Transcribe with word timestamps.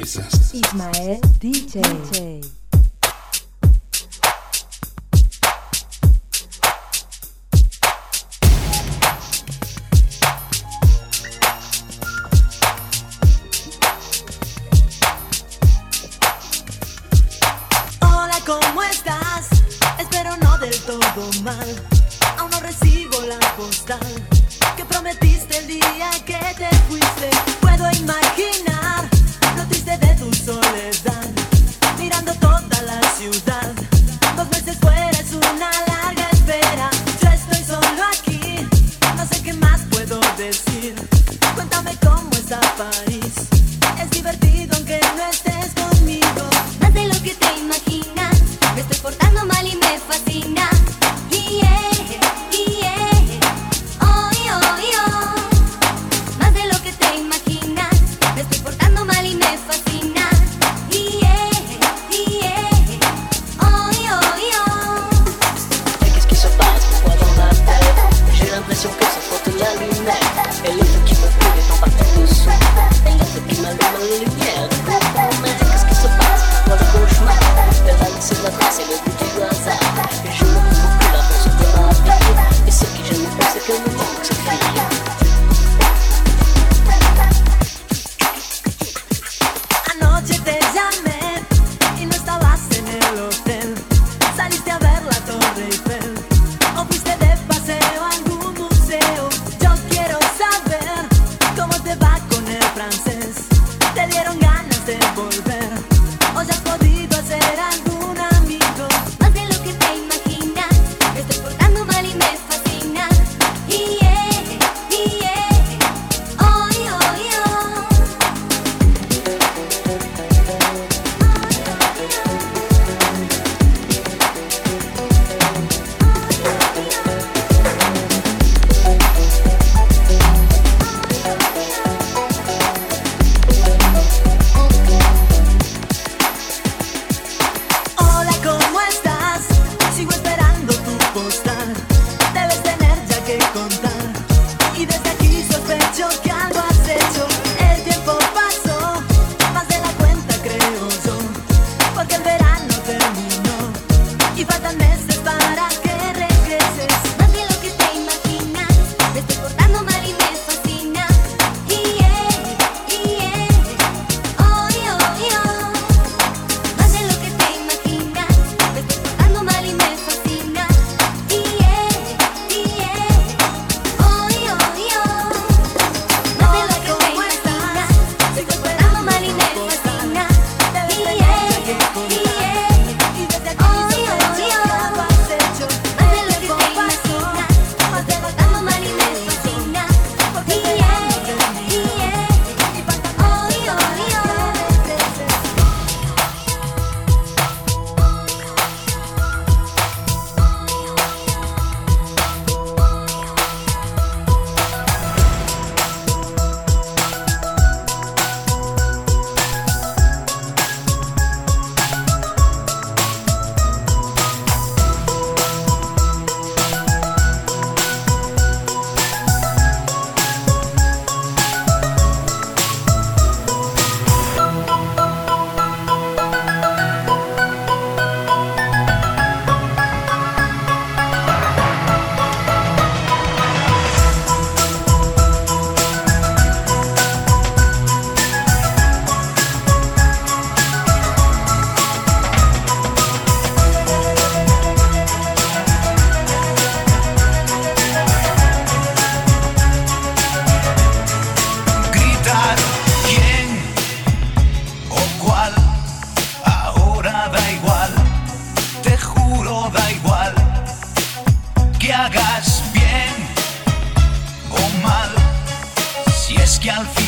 Ismael 0.00 1.20
DJ. 1.40 1.82
DJ. 1.82 2.57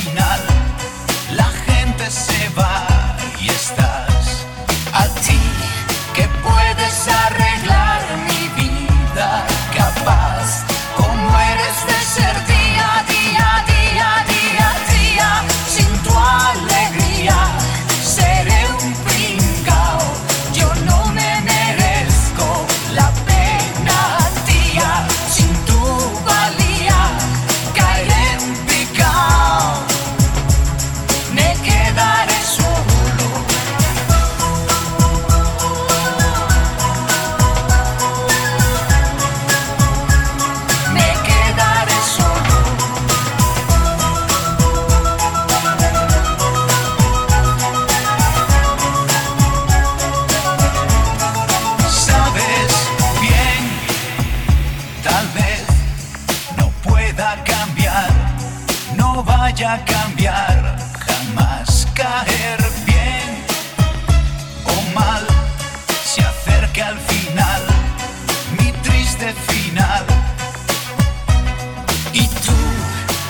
Final 0.00 0.69
pueda 57.20 57.44
cambiar, 57.44 58.10
no 58.96 59.22
vaya 59.22 59.74
a 59.74 59.84
cambiar. 59.84 60.76
Jamás 61.06 61.86
caer 61.94 62.60
bien 62.86 63.44
o 64.64 64.94
mal, 64.98 65.26
se 66.02 66.22
acerca 66.22 66.88
al 66.88 66.98
final, 66.98 67.62
mi 68.58 68.72
triste 68.82 69.34
final. 69.48 70.04
Y 72.14 72.26
tú 72.26 72.58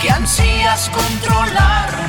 que 0.00 0.10
ansías 0.10 0.88
controlar 0.90 1.99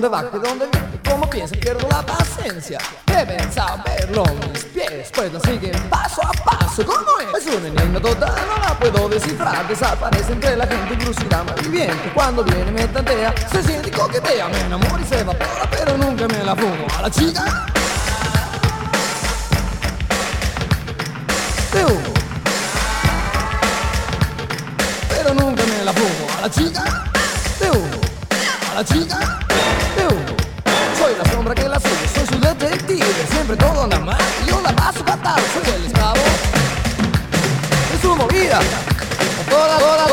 dónde 0.00 0.08
va, 0.16 0.30
que 0.30 0.38
dónde 0.38 0.68
viene, 0.70 1.00
cómo 1.10 1.28
piensa, 1.28 1.56
pierdo 1.56 1.88
la 1.88 2.02
paciencia. 2.02 2.78
Deben 3.04 3.52
saberlo 3.52 4.24
mis 4.52 4.64
pies, 4.66 5.10
pues 5.12 5.32
la 5.32 5.40
siguen 5.40 5.72
paso 5.90 6.22
a 6.22 6.30
paso. 6.44 6.86
¿Cómo 6.86 7.18
es? 7.18 7.46
Es 7.46 7.52
una 7.52 7.66
enigma 7.66 8.00
total, 8.00 8.32
no 8.46 8.62
la 8.62 8.78
puedo 8.78 9.08
descifrar. 9.08 9.66
Desaparece 9.66 10.32
entre 10.32 10.56
la 10.56 10.68
gente, 10.68 10.94
incluso 10.94 11.20
irá 11.26 11.42
malviviente. 11.42 12.12
Cuando 12.14 12.44
viene 12.44 12.70
me 12.70 12.86
tantea, 12.86 13.34
se 13.50 13.60
siente 13.60 13.90
coquetea. 13.90 14.46
Me 14.48 14.60
enamora 14.60 15.02
y 15.02 15.04
se 15.04 15.18
evapora, 15.18 15.68
pero 15.68 15.96
nunca 15.96 16.28
me 16.28 16.44
la 16.44 16.54
fumo. 16.54 16.86
A 16.96 17.02
la 17.02 17.10
chica. 17.10 17.66
De 21.72 21.84
humo. 21.84 22.14
Pero 25.08 25.34
nunca 25.34 25.62
me 25.64 25.84
la 25.84 25.92
fumo. 25.92 26.38
A 26.38 26.42
la 26.42 26.50
chica. 26.50 26.84
De 27.58 27.70
humo 27.70 28.08
a 28.70 28.74
la 28.74 28.84
chica. 28.84 29.37
Soy 30.98 31.14
la 31.16 31.32
sombra 31.32 31.54
que 31.54 31.68
la 31.68 31.80
sigue, 31.80 32.08
soy 32.14 32.26
su 32.26 32.40
detective. 32.40 33.06
Siempre 33.30 33.56
todo 33.56 33.86
mal 33.86 34.18
y 34.44 34.50
yo 34.50 34.60
la 34.60 34.72
paso 34.72 35.04
fatal. 35.04 35.40
Soy 35.54 35.74
el 35.74 35.86
esclavo 35.86 36.20
de 37.92 38.02
su 38.02 38.16
movida. 38.16 38.60
Toda, 39.48 39.78
toda, 39.78 40.06